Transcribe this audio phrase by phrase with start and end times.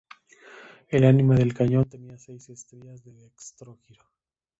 [0.87, 4.03] El ánima del cañón tenía seis estrías a dextrógiro.